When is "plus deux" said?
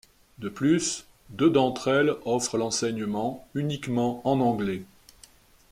0.49-1.51